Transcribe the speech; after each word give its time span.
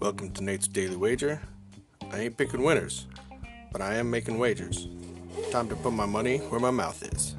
Welcome 0.00 0.30
to 0.32 0.42
Nate's 0.42 0.66
Daily 0.66 0.96
Wager. 0.96 1.42
I 2.10 2.20
ain't 2.20 2.38
picking 2.38 2.62
winners, 2.62 3.06
but 3.70 3.82
I 3.82 3.96
am 3.96 4.10
making 4.10 4.38
wagers. 4.38 4.88
Time 5.50 5.68
to 5.68 5.76
put 5.76 5.92
my 5.92 6.06
money 6.06 6.38
where 6.38 6.60
my 6.60 6.70
mouth 6.70 7.02
is. 7.12 7.36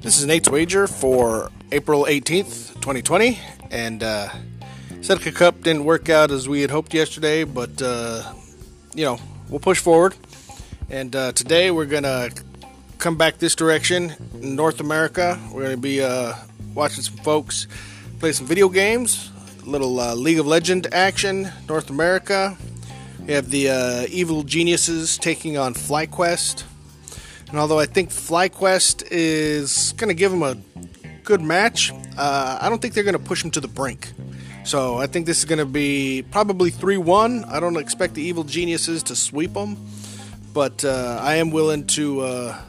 This 0.00 0.18
is 0.18 0.24
Nate's 0.24 0.48
Wager 0.48 0.86
for 0.86 1.50
April 1.72 2.06
18th, 2.06 2.72
2020. 2.76 3.38
And 3.70 4.02
uh, 4.02 4.30
Seneca 5.00 5.32
Cup 5.32 5.62
didn't 5.62 5.84
work 5.84 6.08
out 6.08 6.30
as 6.30 6.48
we 6.48 6.60
had 6.60 6.70
hoped 6.70 6.92
yesterday, 6.92 7.44
but, 7.44 7.80
uh, 7.80 8.32
you 8.94 9.04
know, 9.04 9.18
we'll 9.48 9.60
push 9.60 9.78
forward. 9.78 10.14
And 10.90 11.14
uh, 11.14 11.32
today 11.32 11.70
we're 11.70 11.86
to 12.02 12.30
come 12.98 13.16
back 13.16 13.38
this 13.38 13.54
direction 13.54 14.14
North 14.34 14.80
America. 14.80 15.38
We're 15.52 15.62
to 15.76 15.80
be 15.80 16.02
uh, 16.02 16.34
watching 16.74 17.02
some 17.02 17.16
folks 17.18 17.66
play 18.18 18.32
some 18.32 18.46
video 18.46 18.68
games, 18.68 19.30
a 19.62 19.68
little 19.68 20.00
uh, 20.00 20.14
League 20.14 20.40
of 20.40 20.46
Legend 20.46 20.92
action, 20.92 21.48
North 21.68 21.88
America. 21.90 22.56
We 23.26 23.32
have 23.34 23.50
the 23.50 23.70
uh, 23.70 24.06
Evil 24.10 24.42
Geniuses 24.42 25.16
taking 25.16 25.56
on 25.56 25.74
FlyQuest. 25.74 26.64
And 27.48 27.58
although 27.58 27.78
I 27.78 27.86
think 27.86 28.10
FlyQuest 28.10 29.08
is 29.10 29.92
to 30.08 30.14
give 30.14 30.32
them 30.32 30.42
a 30.42 30.56
good 31.22 31.40
match, 31.40 31.92
uh, 32.16 32.58
I 32.60 32.68
don't 32.68 32.82
think 32.82 32.94
they're 32.94 33.04
to 33.12 33.18
push 33.18 33.42
them 33.42 33.50
to 33.52 33.60
the 33.60 33.68
brink. 33.68 34.12
So 34.68 34.98
I 34.98 35.06
think 35.06 35.24
this 35.24 35.38
is 35.38 35.46
going 35.46 35.60
to 35.60 35.64
be 35.64 36.26
probably 36.30 36.68
3 36.68 36.98
1. 36.98 37.46
I 37.46 37.58
don't 37.58 37.78
expect 37.78 38.12
the 38.12 38.20
Evil 38.20 38.44
Geniuses 38.44 39.02
to 39.04 39.16
sweep 39.16 39.54
them, 39.54 39.78
but 40.52 40.84
uh, 40.84 41.18
I 41.22 41.36
am 41.36 41.50
willing 41.50 41.86
to, 41.86 42.20
uh, 42.20 42.60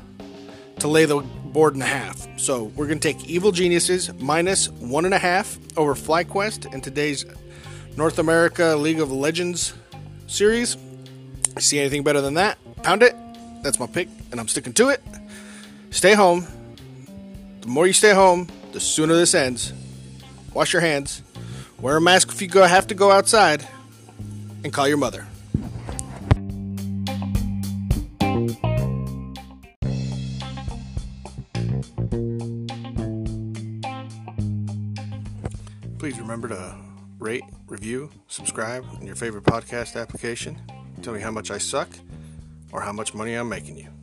to 0.79 0.87
lay 0.87 1.03
the 1.03 1.17
board 1.17 1.75
in 1.75 1.81
half. 1.81 2.25
So 2.39 2.71
we're 2.77 2.87
going 2.87 3.01
to 3.01 3.05
take 3.05 3.27
Evil 3.27 3.51
Geniuses 3.51 4.13
minus 4.13 4.69
1.5 4.69 5.77
over 5.77 5.93
FlyQuest 5.93 6.73
in 6.73 6.79
today's 6.79 7.25
North 7.97 8.17
America 8.17 8.77
League 8.77 9.01
of 9.01 9.11
Legends 9.11 9.73
series. 10.27 10.77
See 11.57 11.81
anything 11.81 12.03
better 12.03 12.21
than 12.21 12.35
that? 12.35 12.57
Pound 12.81 13.03
it. 13.03 13.13
That's 13.61 13.77
my 13.77 13.87
pick, 13.87 14.07
and 14.31 14.39
I'm 14.39 14.47
sticking 14.47 14.71
to 14.75 14.87
it. 14.87 15.03
Stay 15.91 16.13
home. 16.13 16.47
The 17.59 17.67
more 17.67 17.87
you 17.87 17.91
stay 17.91 18.13
home, 18.13 18.47
the 18.71 18.79
sooner 18.79 19.15
this 19.15 19.35
ends. 19.35 19.73
Wash 20.53 20.71
your 20.71 20.81
hands. 20.81 21.23
Wear 21.81 21.95
a 21.95 22.01
mask 22.01 22.29
if 22.29 22.41
you 22.41 22.49
go 22.49 22.63
have 22.63 22.87
to 22.87 22.95
go 22.95 23.09
outside, 23.09 23.65
and 24.63 24.73
call 24.73 24.87
your 24.87 24.97
mother. 24.97 25.25
Please 35.97 36.19
remember 36.19 36.49
to 36.49 36.75
rate, 37.17 37.43
review, 37.67 38.09
subscribe 38.27 38.85
in 38.99 39.07
your 39.07 39.15
favorite 39.15 39.43
podcast 39.43 39.99
application. 39.99 40.61
Tell 41.01 41.13
me 41.13 41.21
how 41.21 41.31
much 41.31 41.49
I 41.49 41.57
suck 41.57 41.89
or 42.71 42.81
how 42.81 42.91
much 42.91 43.13
money 43.13 43.35
I'm 43.35 43.47
making 43.47 43.77
you. 43.77 43.98